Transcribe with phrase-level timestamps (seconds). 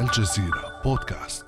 [0.00, 1.44] الجزيرة بودكاست.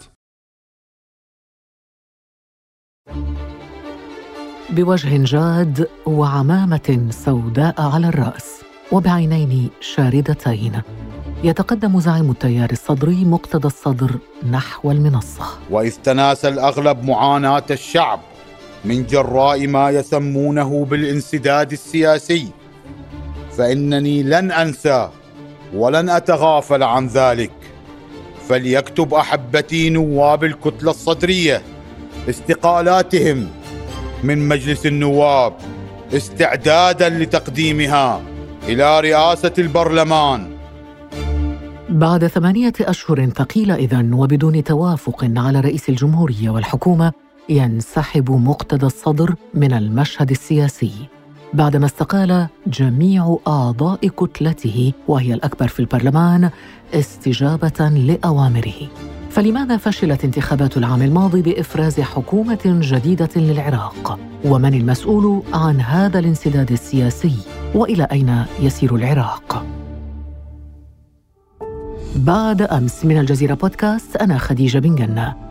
[4.71, 8.61] بوجه جاد وعمامة سوداء على الرأس
[8.93, 10.83] وبعينين شاردتين
[11.45, 14.19] يتقدم زعيم التيار الصدري مقتدى الصدر
[14.51, 15.45] نحو المنصة.
[15.71, 18.21] وإذ تناسى الأغلب معاناة الشعب
[18.85, 22.49] من جراء ما يسمونه بالانسداد السياسي
[23.51, 25.11] فإنني لن أنسى
[25.75, 27.62] ولن أتغافل عن ذلك.
[28.49, 31.63] فليكتب أحبتي نواب الكتلة الصدرية
[32.29, 33.49] استقالاتهم
[34.25, 35.53] من مجلس النواب
[36.13, 38.23] استعدادا لتقديمها
[38.69, 40.51] إلى رئاسة البرلمان.
[41.89, 47.13] بعد ثمانية أشهر ثقيلة إذن وبدون توافق على رئيس الجمهورية والحكومة
[47.49, 50.93] ينسحب مقتدى الصدر من المشهد السياسي.
[51.55, 56.51] بعدما استقال جميع أعضاء كتلته وهي الأكبر في البرلمان
[56.95, 58.89] استجابة لأوامره
[59.31, 67.35] فلماذا فشلت انتخابات العام الماضي بإفراز حكومة جديدة للعراق؟ ومن المسؤول عن هذا الانسداد السياسي؟
[67.75, 69.67] وإلى أين يسير العراق؟
[72.17, 75.42] بعد أمس من الجزيرة بودكاست أنا خديجة بن جنة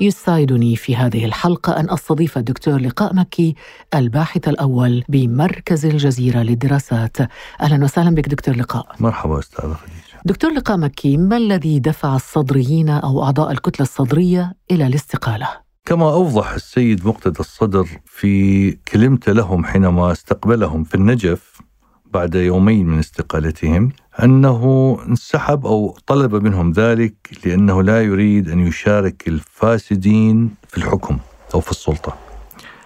[0.00, 3.54] يسعدني في هذه الحلقة أن أستضيف الدكتور لقاء مكي
[3.94, 7.16] الباحث الأول بمركز الجزيرة للدراسات.
[7.60, 8.86] أهلا وسهلا بك دكتور لقاء.
[9.00, 10.20] مرحبا أستاذ خديجة.
[10.24, 15.48] دكتور لقاء مكي ما الذي دفع الصدريين أو أعضاء الكتلة الصدرية إلى الاستقالة؟
[15.84, 21.60] كما أوضح السيد مقتدى الصدر في كلمته لهم حينما استقبلهم في النجف
[22.06, 27.14] بعد يومين من استقالتهم أنه انسحب أو طلب منهم ذلك
[27.44, 31.18] لأنه لا يريد أن يشارك الفاسدين في الحكم
[31.54, 32.16] أو في السلطة.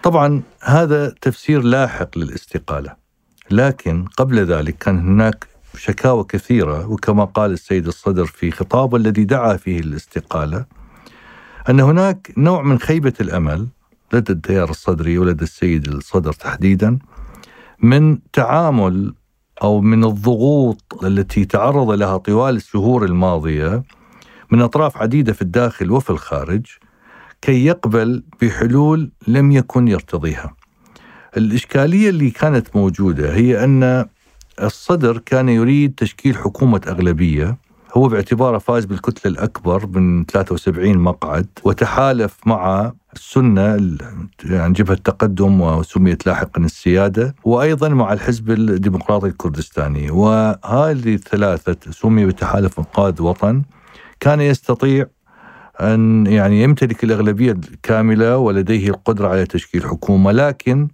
[0.03, 2.97] طبعا هذا تفسير لاحق للاستقالة.
[3.50, 9.56] لكن قبل ذلك كان هناك شكاوى كثيرة وكما قال السيد الصدر في خطابه الذي دعا
[9.56, 10.65] فيه الاستقاله
[11.69, 13.66] أن هناك نوع من خيبة الأمل
[14.12, 16.99] لدى التيار الصدري ولدى السيد الصدر تحديدا
[17.82, 19.15] من تعامل
[19.62, 23.82] أو من الضغوط التي تعرض لها طوال الشهور الماضية
[24.50, 26.66] من أطراف عديدة في الداخل وفي الخارج
[27.43, 30.54] كي يقبل بحلول لم يكن يرتضيها.
[31.37, 34.06] الإشكالية اللي كانت موجودة هي أن
[34.62, 37.56] الصدر كان يريد تشكيل حكومة أغلبية
[37.93, 43.97] هو باعتباره فاز بالكتلة الأكبر من 73 مقعد وتحالف مع السنة
[44.45, 50.11] يعني جبهة التقدم وسميت لاحقا السيادة وأيضا مع الحزب الديمقراطي الكردستاني.
[50.11, 53.62] وهذه الثلاثة سمي بتحالف إنقاذ وطن.
[54.21, 55.06] كان يستطيع
[55.81, 60.89] أن يعني يمتلك الأغلبية الكاملة ولديه القدرة على تشكيل حكومة لكن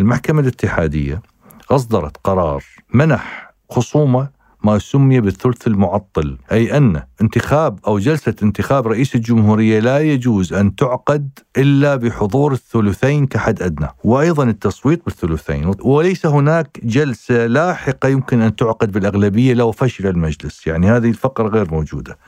[0.00, 1.22] المحكمة الاتحادية
[1.70, 2.64] أصدرت قرار
[2.94, 4.28] منح خصومة
[4.64, 10.76] ما سمي بالثلث المعطل أي أن انتخاب أو جلسة انتخاب رئيس الجمهورية لا يجوز أن
[10.76, 18.56] تعقد إلا بحضور الثلثين كحد أدنى وأيضا التصويت بالثلثين وليس هناك جلسة لاحقة يمكن أن
[18.56, 22.18] تعقد بالأغلبية لو فشل المجلس يعني هذه الفقرة غير موجودة.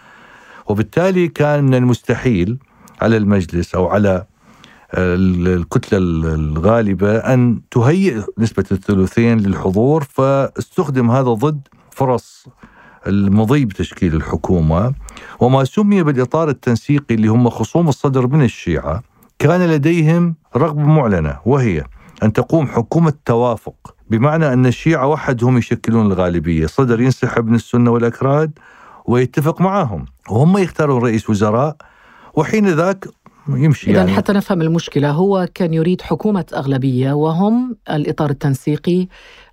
[0.66, 2.58] وبالتالي كان من المستحيل
[3.02, 4.24] على المجلس أو على
[4.94, 5.98] الكتلة
[6.34, 12.46] الغالبة أن تهيئ نسبة الثلثين للحضور فاستخدم هذا ضد فرص
[13.06, 14.94] المضي بتشكيل الحكومة
[15.40, 19.02] وما سمي بالإطار التنسيقي اللي هم خصوم الصدر من الشيعة.
[19.38, 21.84] كان لديهم رغبة معلنة وهي
[22.22, 26.66] أن تقوم حكومة توافق بمعنى أن الشيعة وحدهم يشكلون الغالبية.
[26.66, 28.58] صدر ينسحب من السنة والأكراد
[29.06, 31.76] ويتفق معهم وهم يختارون رئيس وزراء
[32.34, 33.08] وحين ذاك
[33.48, 34.12] يمشي إذا يعني.
[34.12, 35.10] حتى نفهم المشكلة.
[35.10, 39.06] هو كان يريد حكومة أغلبية وهم الإطار التنسيقي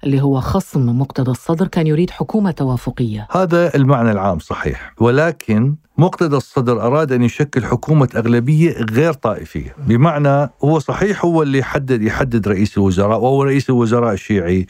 [0.04, 3.28] اللي هو خصم مقتدى الصدر كان يريد حكومة توافقية.
[3.32, 4.94] هذا المعنى العام صحيح.
[5.00, 9.76] ولكن مقتدى الصدر أراد أن يشكل حكومة أغلبية غير طائفية.
[9.88, 14.68] بمعنى هو صحيح هو اللي يحدد يحدد رئيس الوزراء وهو رئيس الوزراء الشيعي.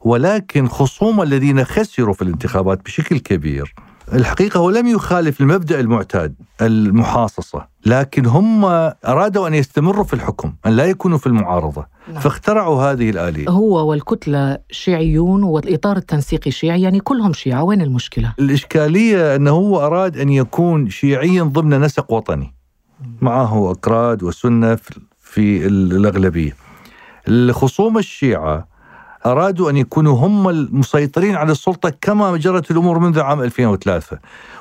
[0.00, 3.74] ولكن خصوم الذين خسروا في الانتخابات بشكل كبير
[4.14, 8.64] الحقيقة هو لم يخالف المبدأ المعتاد المحاصصة لكن هم
[9.04, 11.86] أرادوا أن يستمروا في الحكم أن لا يكونوا في المعارضة.
[12.12, 12.20] نعم.
[12.20, 13.48] فاخترعوا هذه الآلية.
[13.48, 17.62] هو والكتلة شيعيون والإطار التنسيقي شيعي يعني كلهم شيعة.
[17.62, 22.54] وين المشكلة؟ الإشكالية أنه هو أراد أن يكون شيعيا ضمن نسق وطني.
[23.20, 26.56] معه أكراد وسنة في- في الأغلبية.
[27.28, 28.68] الخصوم الشيعة
[29.26, 34.18] أرادوا أن يكونوا هم المسيطرين على السلطة كما جرت الأمور منذ عام 2003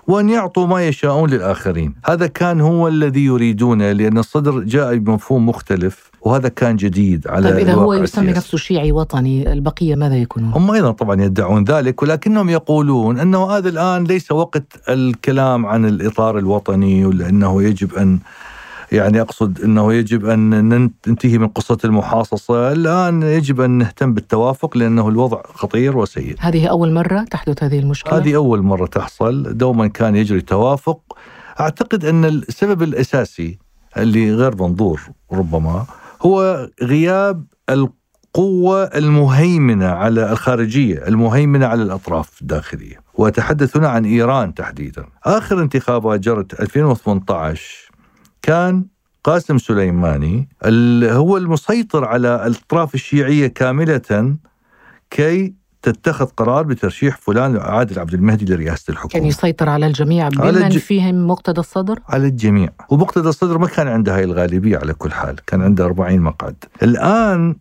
[0.07, 6.11] وأن يعطوا ما يشاءون للآخرين هذا كان هو الذي يريدونه لأن الصدر جاء بمفهوم مختلف
[6.21, 8.31] وهذا كان جديد على طيب إذا هو يسمي.
[8.31, 13.69] نفسه شيعي وطني البقية ماذا يكونون؟ هم أيضا طبعا يدعون ذلك ولكنهم يقولون أنه هذا
[13.69, 18.19] الآن ليس وقت الكلام عن الإطار الوطني ولأنه يجب أن
[18.91, 20.69] يعني أقصد إنه يجب أن
[21.07, 26.35] ننتهي من قصة المحاصصة، الآن يجب أن نهتم بالتوافق لأنه الوضع خطير وسيء.
[26.39, 30.99] هذه أول مرة تحدث هذه المشكلة؟ هذه أول مرة تحصل، دوما كان يجري توافق.
[31.59, 33.59] أعتقد أن السبب الأساسي
[33.97, 35.01] اللي غير منظور
[35.31, 35.85] ربما
[36.21, 45.05] هو غياب القوة المهيمنة على الخارجية المهيمنة على الأطراف الداخلية وأتحدث هنا عن إيران تحديدا
[45.25, 47.90] آخر انتخابات جرت 2018
[48.41, 48.85] كان
[49.23, 50.49] قاسم سليماني
[51.11, 54.35] هو المسيطر على الأطراف الشيعية كاملة
[55.09, 60.47] كي تتخذ قرار بترشيح فلان عادل عبد المهدي لرئاسة كان الحكومة يسيطر على الجميع بمن
[60.63, 62.69] الج- فيهم مقتدى الصدر؟ على الجميع.
[62.89, 66.55] ومقتدى الصدر ما كان عنده هاي الغالبية على كل حال كان عنده 40 مقعد.
[66.83, 67.55] الآن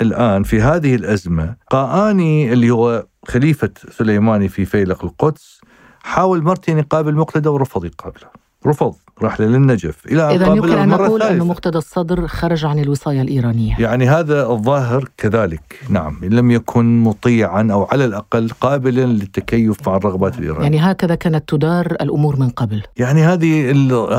[0.00, 5.60] الآن في هذه الأزمة قاآني اللي هو خليفة سليماني في فيلق القدس
[6.02, 8.26] حاول مرتين يقابل مقتدى ورفض يقابله.
[8.66, 8.94] رفض.
[9.22, 13.76] راح للنجف إلى أن إذا يمكن أن نقول أن مقتدى الصدر خرج عن الوصاية الإيرانية.
[13.78, 15.80] يعني هذا الظاهر كذلك.
[15.88, 20.62] نعم لم يكن مطيعا أو على الأقل قابلا للتكيف مع الرغبات الإيرانية.
[20.62, 22.82] يعني هكذا كانت تدار الأمور من قبل.
[22.96, 23.70] يعني هذه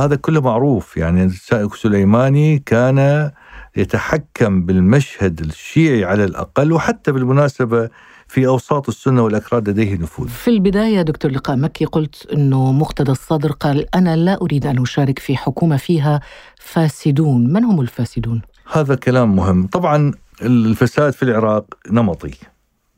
[0.05, 0.97] هذا كله معروف.
[0.97, 3.31] يعني سائق سليماني كان
[3.77, 7.89] يتحكم بالمشهد الشيعي على الأقل وحتى بالمناسبة
[8.27, 10.27] في أوساط السنة والأكراد لديه نفوذ.
[10.27, 15.19] في البداية دكتور لقاء مكي قلت أنه مقتدى الصدر قال أنا لا أريد أن أشارك
[15.19, 16.21] في حكومة فيها
[16.59, 18.41] فاسدون من هم الفاسدون؟
[18.71, 22.33] هذا كلام مهم، طبعا الفساد في العراق نمطي.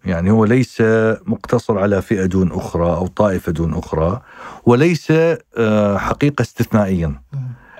[0.06, 0.82] يعني هو ليس
[1.26, 4.22] مقتصر على فئة دون أخرى أو طائفة دون أخرى
[4.66, 5.12] وليس
[5.58, 7.22] آه، حقيقة استثنائيا.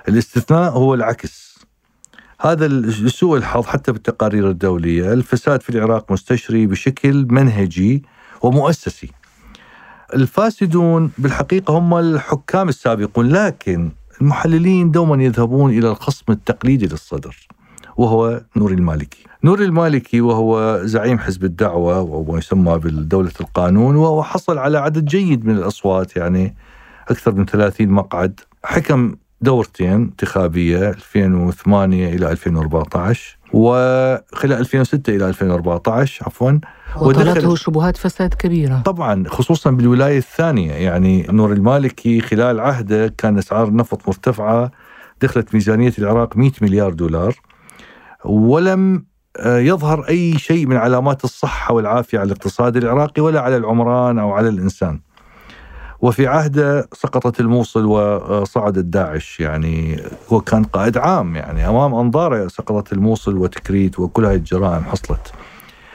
[0.08, 1.49] الاستثناء هو العكس
[2.42, 5.12] هذا سوء الحظ حتى بالتقارير الدولية.
[5.12, 8.04] الفساد في العراق مستشري بشكل منهجي
[8.42, 9.10] ومؤسسي.
[10.14, 13.90] الفاسدون بالحقيقة هم الحكام السابقون لكن
[14.20, 17.48] المحللين دوما يذهبون إلى الخصم التقليدي للصدر
[17.96, 19.24] وهو نور المالكي.
[19.44, 25.46] نور المالكي وهو زعيم حزب الدعوة وما يسمى بالدولة القانون وهو حصل على عدد جيد
[25.46, 26.54] من الأصوات يعني
[27.08, 28.40] أكثر من 30 مقعد.
[28.64, 36.52] حكم دورتين انتخابية 2008 إلى 2014 وخلال 2006 إلى 2014 عفوا
[36.96, 38.82] وطالته شبهات فساد كبيرة.
[38.84, 44.70] طبعا خصوصا بالولاية الثانية يعني نور المالكي خلال عهده كان أسعار النفط مرتفعة
[45.22, 47.40] دخلت ميزانية العراق 100 مليار دولار
[48.24, 49.04] ولم
[49.36, 54.32] آه، يظهر أي شيء من علامات الصحة والعافية على الاقتصاد العراقي ولا على العمران أو
[54.32, 55.00] على الإنسان.
[56.02, 60.02] وفي عهده سقطت الموصل وصعدت داعش يعني
[60.32, 65.32] هو كان قائد عام يعني أمام أنظاره سقطت الموصل وتكريت وكل هذه الجرائم حصلت.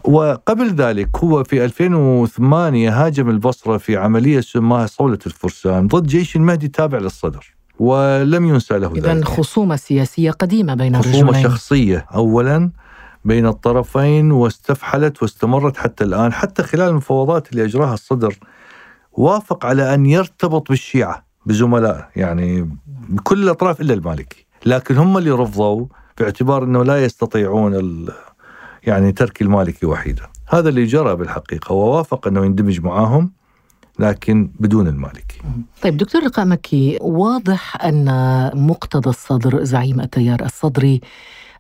[0.03, 6.67] وقبل ذلك هو في 2008 هاجم البصرة في عملية سماها صولة الفرسان ضد جيش المهدي
[6.67, 9.25] تابع للصدر ولم ينسى له ذلك.
[9.25, 11.43] خصومة سياسية قديمة بين خصومة الرجلين.
[11.43, 12.71] شخصية أولا
[13.25, 18.35] بين الطرفين واستفحلت واستمرت حتى الآن حتى خلال المفاوضات اللي أجراها الصدر
[19.17, 22.69] وافق على أن يرتبط بالشيعة بزملاء يعني
[23.09, 24.45] بكل الأطراف إلا المالكي.
[24.65, 25.85] لكن هم اللي رفضوا
[26.19, 28.05] باعتبار أنه لا يستطيعون
[28.83, 30.23] يعني ترك المالكي وحيدا.
[30.47, 33.31] هذا اللي جرى بالحقيقة ووافق أنه يندمج معاهم
[33.99, 35.41] لكن بدون المالكي.
[35.81, 38.05] طيب دكتور لقاء مكي واضح أن
[38.53, 41.01] مقتدى الصدر زعيم التيار الصدري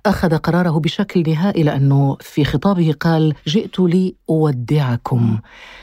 [0.05, 5.39] أخذ قراره بشكل نهائي لأنه في خطابه قال جئت لأودعكم.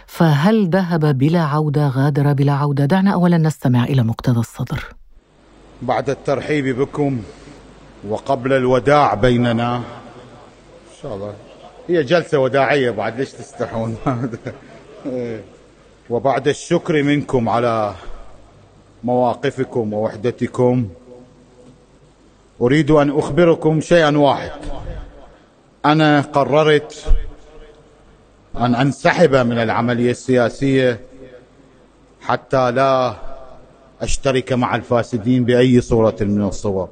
[0.07, 4.85] فهل ذهب بلا عودة غادر بلا عودة؟ دعنا أولا نستمع إلى مقتدى الصدر.
[5.83, 7.23] بعد الترحيب بكم
[8.09, 9.77] وقبل الوداع بيننا.
[9.77, 9.83] إن
[11.03, 11.35] شاء الله.
[11.89, 13.97] هي جلسة وداعية بعد ليش تستحون؟
[16.11, 17.95] وبعد الشكر منكم على
[19.05, 20.89] مواقفكم ووحدتكم.
[22.63, 24.51] أريد أن أخبركم شيئا واحد.
[25.85, 27.17] أنا قررت
[28.57, 31.01] أن أنسحب من العملية السياسية
[32.21, 33.17] حتى لا
[34.01, 36.89] أشترك مع الفاسدين بأي صورة من الصور.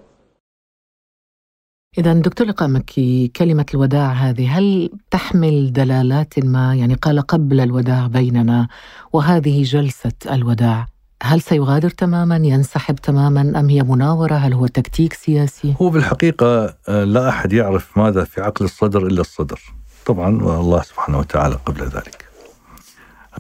[1.99, 8.07] إذا دكتور لقاء مكي كلمة الوداع هذه هل تحمل دلالات ما؟ يعني قال قبل الوداع
[8.07, 8.69] بيننا
[9.12, 10.87] وهذه جلسة الوداع.
[11.23, 17.05] هل سيغادر تماما؟ ينسحب تماما؟ أم هي مناورة؟ هل هو تكتيك سياسي؟ هو بالحقيقة آه،
[17.05, 19.61] لا أحد يعرف ماذا في عقل الصدر إلا الصدر.
[20.07, 22.29] طبعا والله سبحانه وتعالى قبل ذلك.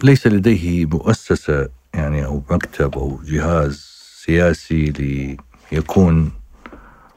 [0.02, 3.90] ليس لديه مؤسسة يعني أو مكتب أو جهاز
[4.24, 4.92] سياسي
[5.72, 6.32] ليكون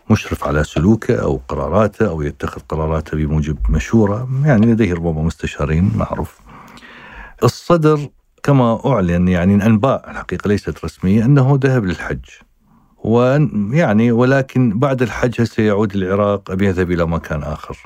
[0.09, 4.29] مشرف على سلوكه أو قراراته أو يتخذ قراراته بموجب مشورة.
[4.45, 6.39] يعني لديه ربما مستشارين معروف.
[7.43, 8.09] الصدر
[8.43, 12.25] كما أعلن يعني الأنباء الحقيقة ليست رسمية أنه ذهب للحج.
[13.03, 17.77] ويعني ولكن بعد الحج سيعود للعراق أم يذهب إلى مكان آخر.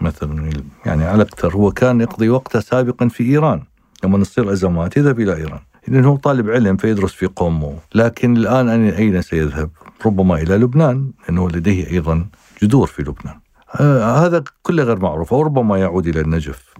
[0.00, 0.50] مثلا
[0.86, 3.62] يعني على أكثر هو كان يقضي وقته سابقا في إيران.
[4.04, 5.60] لما تصير أزمات يذهب إلى إيران.
[5.88, 7.76] لأنه هو طالب علم فيدرس في قومه.
[7.94, 9.70] لكن الآن أين سيذهب؟
[10.06, 12.26] ربما إلى لبنان لأنه لديه أيضا
[12.62, 13.40] جذور في لبنان.
[13.80, 16.74] آه هذا كله غير معروف أو ربما يعود إلى النجف.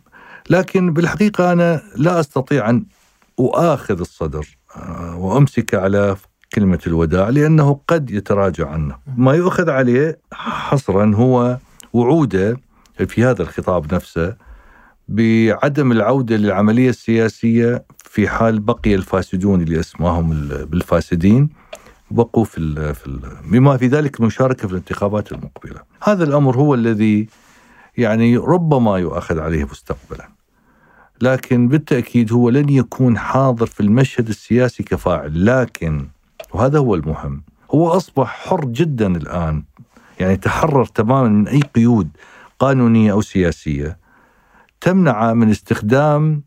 [0.50, 2.85] لكن بالحقيقة أنا لا أستطيع أن
[3.38, 6.16] أؤاخذ الصدر آه وأمسك على
[6.55, 8.97] كلمة الوداع لأنه قد يتراجع عنه.
[9.16, 11.59] ما يؤخذ عليه حصرا هو
[11.93, 12.61] وعوده
[13.07, 14.37] في هذا الخطاب نفسه
[15.09, 21.49] بعدم العودة للعملية السياسية في حال بقي الفاسدون اللي أسماهم بالفاسدين
[22.11, 25.81] بقوا في ال في ال بما في ذلك المشاركة في الانتخابات المقبلة.
[26.02, 27.28] هذا الأمر هو الذي
[27.99, 30.36] يعني ربما يؤخذ عليه مستقبلا.
[31.20, 35.46] لكن بالتأكيد هو لن يكون حاضر في المشهد السياسي كفاعل.
[35.46, 36.08] لكن
[36.54, 39.62] وهذا هو المهم هو أصبح حر جدا الآن.
[40.20, 42.08] يعني تحرر تماما من أي قيود
[42.58, 43.99] قانونية أو سياسية.
[44.80, 46.42] تمنع من استخدام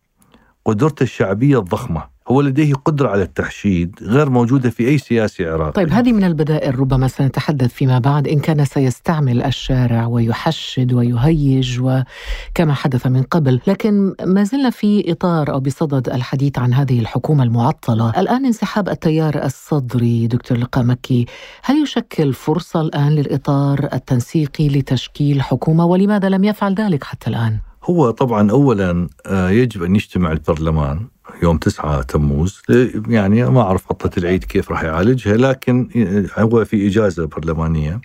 [0.65, 2.03] قدرته الشعبية الضخمة.
[2.31, 5.71] هو لديه قدرة على التحشيد غير موجودة في أي سياسي عراقي.
[5.71, 8.27] طيب هذه من البدائل ربما سنتحدث فيما بعد.
[8.27, 15.51] إن كان سيستعمل الشارع ويحشد ويهيج وكما حدث من قبل لكن ما زلنا في إطار
[15.53, 18.19] أو بصدد الحديث عن هذه الحكومة المعطلة.
[18.19, 21.25] الآن انسحاب التيار الصدري دكتور لقاء مكي
[21.63, 28.11] هل يشكل فرصة الآن للإطار التنسيقي لتشكيل حكومة؟ ولماذا لم يفعل ذلك حتى الآن؟ هو
[28.11, 31.07] طبعا أولا آه، يجب أن يجتمع البرلمان
[31.43, 32.61] يوم 9 تموز.
[33.07, 35.89] يعني ما أعرف عطلة العيد كيف راح يعالجها لكن
[36.37, 38.01] هو في إجازة برلمانية.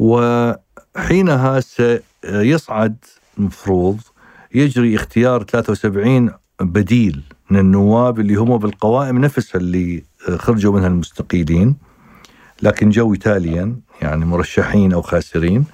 [0.00, 2.96] وحينها سيصعد
[3.38, 4.00] مفروض
[4.54, 6.30] يجري اختيار 73
[6.60, 10.02] بديل من النواب اللي هم بالقوائم نفسها اللي
[10.36, 11.76] خرجوا منها المستقيلين
[12.62, 15.64] لكن جو تاليا يعني مرشحين أو خاسرين.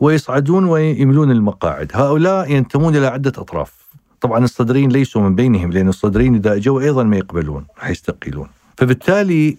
[0.00, 1.90] ويصعدون ويملون المقاعد.
[1.94, 3.88] هؤلاء ينتمون إلى عدة أطراف.
[4.20, 8.48] طبعا الصدرين ليسوا من بينهم لأن الصدرين إذا أجوا أيضا ما يقبلون حيستقيلون.
[8.76, 9.56] فبالتالي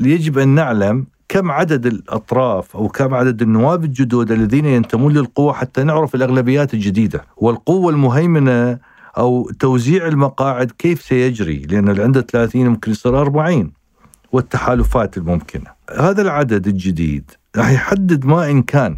[0.00, 5.82] يجب أن نعلم كم عدد الأطراف أو كم عدد النواب الجدد الذين ينتمون للقوة حتى
[5.82, 7.24] نعرف الأغلبيات الجديدة.
[7.36, 8.78] والقوة المهيمنة
[9.18, 13.72] أو توزيع المقاعد كيف سيجري؟ لأن اللي عنده 30 ممكن يصير 40
[14.32, 15.70] والتحالفات الممكنة.
[15.98, 18.96] هذا العدد الجديد راح يحدد ما إن كان.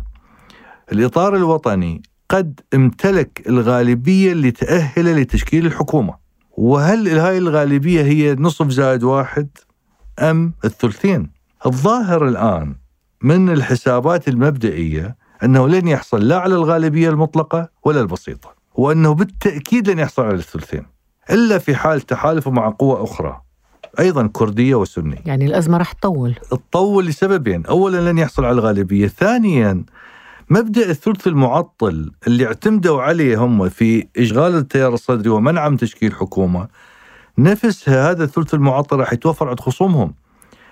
[0.93, 6.15] الإطار الوطني قد امتلك الغالبية اللي تأهله لتشكيل الحكومة.
[6.57, 9.49] وهل هاي الغالبية هي نصف زائد واحد
[10.19, 11.31] أم الثلثين؟
[11.67, 12.75] الظاهر الآن
[13.23, 19.99] من الحسابات المبدئية أنه لن يحصل لا على الغالبية المطلقة ولا البسيطة وأنه بالتأكيد لن
[19.99, 20.87] يحصل على الثلثين
[21.31, 23.41] إلا في حال تحالفه مع قوة أخرى
[23.99, 25.23] أيضا كردية وسنية.
[25.27, 26.35] يعني الأزمة راح تطول.
[26.51, 29.85] تطول لسببين أولا لن يحصل على الغالبية ثانيا
[30.51, 36.69] مبدأ الثلث المعطل اللي اعتمدوا عليه هم في إشغال التيار الصدري ومنع من تشكيل حكومة
[37.39, 40.15] نفسها هذا الثلث المعطل راح يتوفر عند خصومهم.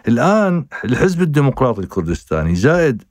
[0.09, 3.03] الآن الحزب الديمقراطي الكردستاني زائد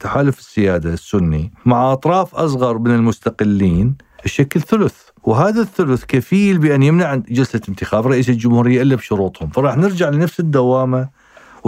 [0.00, 7.14] تحالف السيادة السني مع أطراف أصغر من المستقلين يشكل ثلث وهذا الثلث كفيل بأن يمنع
[7.14, 11.08] جلسة انتخاب رئيس الجمهورية إلا بشروطهم فراح نرجع لنفس الدوامة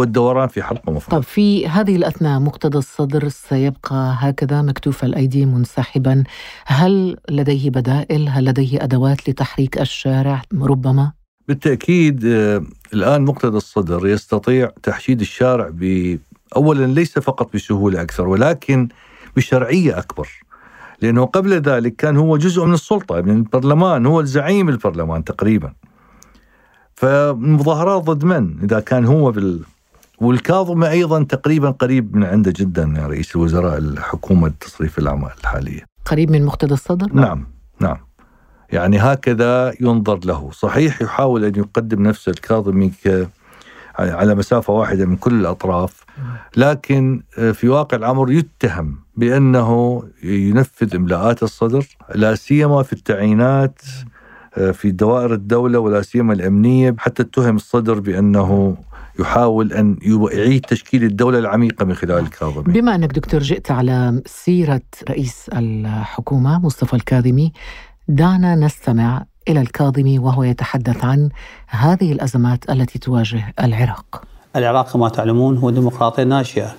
[0.01, 6.25] والدوران في حلقة مفرغة طب في هذه الأثناء مقتدى الصدر سيبقى هكذا مكتوف الأيدي منسحبا.
[6.67, 11.13] هل لديه بدائل؟ هل لديه أدوات لتحريك الشارع ربما؟
[11.49, 12.63] بالتأكيد آه،
[12.95, 16.19] الآن مقتدى الصدر يستطيع تحشيد الشارع ب
[16.57, 18.89] أولا ليس فقط بسهولة أكثر ولكن
[19.37, 20.29] بشرعية أكبر.
[21.03, 25.73] لأنه قبل ذلك كان هو جزء من السلطة من البرلمان هو الزعيم البرلمان تقريبا.
[26.95, 29.61] فمظاهرات ضد من؟ إذا كان هو بال
[30.21, 35.81] والكاظمي أيضا تقريبا قريب من عنده جدا رئيس الوزراء الحكومة تصريف الأعمال الحالية.
[36.05, 37.47] قريب من مقتدى الصدر؟ نعم
[37.81, 37.97] نعم.
[38.73, 43.29] يعني هكذا ينظر له، صحيح يحاول أن يقدم نفسه الكاظمي ك
[43.99, 46.05] على مسافة واحدة من كل الأطراف،
[46.57, 47.23] لكن
[47.53, 53.81] في واقع الأمر يتهم بأنه ينفذ إملاءات الصدر لا سيما في التعيينات
[54.59, 58.77] آه، في دوائر الدولة ولا سيما الأمنية حتى اتهم الصدر بأنه
[59.21, 59.97] يحاول أن
[60.33, 62.73] يعيد تشكيل الدولة العميقة من خلال الكاظمي.
[62.73, 67.53] بما أنك دكتور جئت على سيرة رئيس الحكومة مصطفى الكاظمي
[68.09, 71.29] دعنا نستمع إلى الكاظمي وهو يتحدث عن
[71.69, 74.23] هذه الأزمات التي تواجه العراق.
[74.57, 76.75] العراق كما تعلمون هو ديمقراطية ناشئة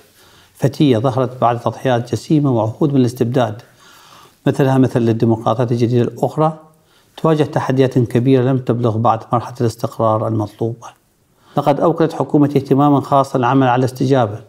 [0.54, 3.62] فتية ظهرت بعد تضحيات جسيمة وعهود من الاستبداد
[4.46, 6.58] مثلها مثل الديمقراطيات الجديدة الأخرى
[7.16, 11.01] تواجه تحديات كبيرة لم تبلغ بعد مرحلة الاستقرار المطلوبة.
[11.56, 14.40] لقد أوكلت حكومتي اهتماما خاصا العمل على استجابة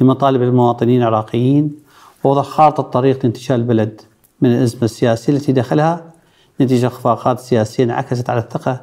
[0.00, 1.76] لمطالب المواطنين العراقيين
[2.24, 4.00] ووضع خارطة طريق لانتشال البلد
[4.40, 6.04] من الأزمة السياسية التي دخلها
[6.60, 8.80] نتيجة اخفاقات سياسية انعكست على الثقة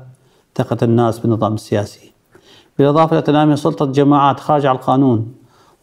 [0.55, 2.11] ثقة الناس بالنظام السياسي.
[2.77, 5.33] بالإضافة إلى تنامي سلطة جماعات خارج عن القانون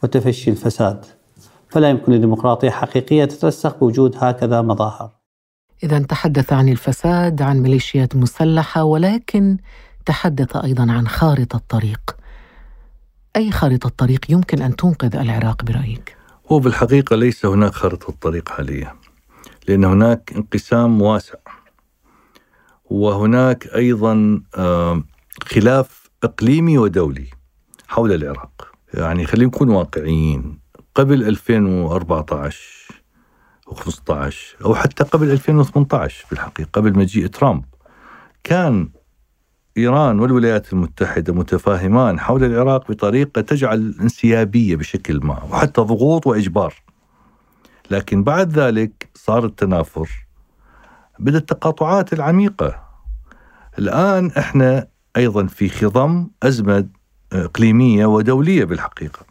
[0.02, 1.04] وتفشي الفساد.
[1.68, 5.10] فلا يمكن لديمقراطية حقيقية تترسخ بوجود هكذا مظاهر.
[5.82, 9.56] إذا تحدث عن الفساد عن ميليشيات مسلحة ولكن
[10.08, 12.16] تحدث أيضا عن خارطة طريق
[13.36, 16.16] أي خارطة طريق يمكن أن تنقذ العراق برأيك؟
[16.52, 18.94] هو بالحقيقة ليس هناك خارطة طريق حاليا
[19.68, 21.38] لأن هناك انقسام واسع
[22.84, 24.42] وهناك أيضا
[25.42, 27.26] خلاف إقليمي ودولي
[27.88, 30.58] حول العراق يعني خلينا نكون واقعيين
[30.94, 33.02] قبل 2014
[33.70, 37.64] و15 أو حتى قبل 2018 بالحقيقة قبل مجيء ترامب
[38.44, 38.88] كان
[39.78, 46.74] إيران والولايات المتحدة متفاهمان حول العراق بطريقة تجعل انسيابية بشكل ما وحتى ضغوط وإجبار.
[47.90, 50.08] لكن بعد ذلك صار التنافر
[51.18, 52.82] بدأت التقاطعات العميقة.
[53.78, 56.88] الآن إحنا أيضا في خضم أزمة
[57.32, 59.27] إقليمية ودولية بالحقيقة.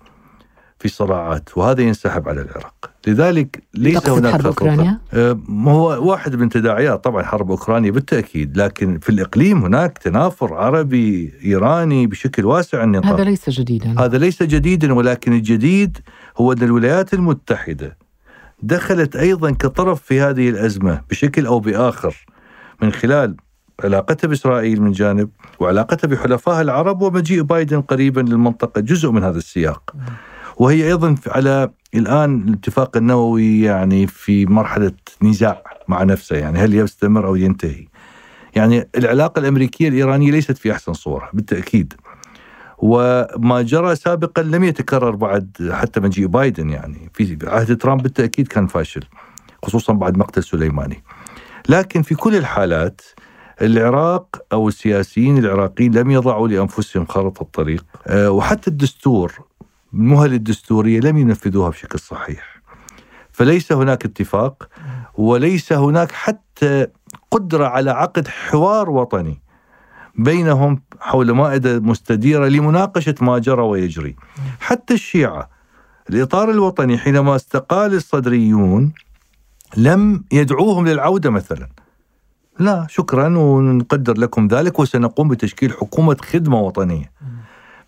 [0.79, 2.89] في صراعات وهذا ينسحب على العراق.
[3.07, 8.99] لذلك ليس هناك حرب أوكرانيا؟ آه، هو واحد من تداعيات طبعا حرب أوكرانيا بالتأكيد لكن
[8.99, 13.13] في الإقليم هناك تنافر عربي إيراني بشكل واسع النطاق.
[13.13, 13.95] هذا ليس جديدا.
[13.99, 15.97] هذا ليس جديدا ولكن الجديد
[16.37, 17.97] هو أن الولايات المتحدة
[18.63, 22.25] دخلت أيضا كطرف في هذه الأزمة بشكل أو بآخر
[22.81, 23.35] من خلال
[23.83, 25.29] علاقتها بإسرائيل من جانب
[25.59, 29.95] وعلاقتها بحلفائها العرب ومجيء بايدن قريبا للمنطقة جزء من هذا السياق.
[30.59, 37.27] وهي أيضا على الآن الاتفاق النووي يعني في مرحلة نزاع مع نفسه يعني هل يستمر
[37.27, 37.87] أو ينتهي؟
[38.55, 41.93] يعني العلاقة الأمريكية الإيرانية ليست في أحسن صورة بالتأكيد.
[42.77, 48.67] وما جرى سابقا لم يتكرر بعد حتى مجيء بايدن يعني في عهد ترامب بالتأكيد كان
[48.67, 49.01] فاشل
[49.63, 51.03] خصوصا بعد مقتل سليماني.
[51.69, 53.01] لكن في كل الحالات
[53.61, 59.33] العراق أو السياسيين العراقيين لم يضعوا لأنفسهم خارطة الطريق آه، وحتى الدستور
[59.93, 62.61] المهل الدستورية لم ينفذوها بشكل صحيح.
[63.31, 64.69] فليس هناك اتفاق
[65.17, 66.87] وليس هناك حتى
[67.31, 69.41] قدرة على عقد حوار وطني
[70.15, 74.15] بينهم حول مائدة مستديرة لمناقشة ما جرى ويجري.
[74.59, 75.49] حتى الشيعة
[76.09, 78.93] الإطار الوطني حينما استقال الصدريون
[79.77, 81.69] لم يدعوهم للعودة مثلا.
[82.59, 87.11] لا شكرا ونقدر لكم ذلك وسنقوم بتشكيل حكومة خدمة وطنية.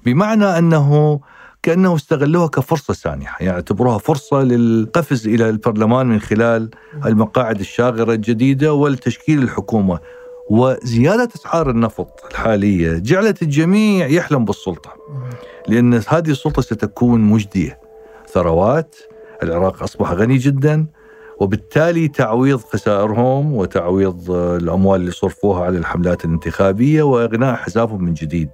[0.05, 1.19] بمعنى أنه
[1.63, 6.69] كانه استغلوها كفرصة سانحة، يعني اعتبروها فرصة للقفز إلى البرلمان من خلال
[7.05, 9.99] المقاعد الشاغرة الجديدة والتشكيل الحكومة.
[10.49, 14.93] وزيادة أسعار النفط الحالية جعلت الجميع يحلم بالسلطة.
[15.67, 17.79] لأن هذه السلطة ستكون مجدية.
[18.33, 18.95] ثروات،
[19.43, 20.87] العراق أصبح غني جدا
[21.39, 28.49] وبالتالي تعويض خسائرهم وتعويض الأموال اللي صرفوها على الحملات الانتخابية وإغناء حسابهم من جديد.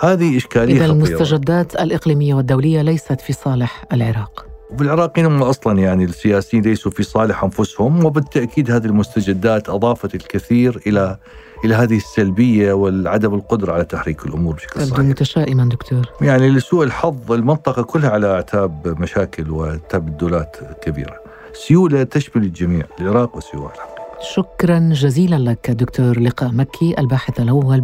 [0.00, 6.62] هذه إشكالية إذا المستجدات الإقليمية والدولية ليست في صالح العراق بالعراقيين هم أصلا يعني السياسيين
[6.62, 11.18] ليسوا في صالح أنفسهم وبالتأكيد هذه المستجدات أضافت الكثير إلى
[11.64, 15.00] إلى هذه السلبية والعدم القدرة على تحريك الأمور بشكل صحيح.
[15.00, 16.08] متشائما دكتور.
[16.20, 21.16] يعني لسوء الحظ المنطقة كلها على أعتاب مشاكل وتبدلات كبيرة.
[21.52, 23.98] سيولة تشمل الجميع، العراق وسيوله الحقيقة.
[24.20, 27.80] شكرا جزيلا لك دكتور لقاء مكي الباحث الأول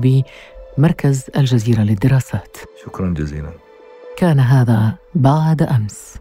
[0.78, 2.56] مركز الجزيرة للدراسات.
[2.84, 3.50] شكرا جزيلا.
[4.16, 6.14] كان هذا بعد أمس.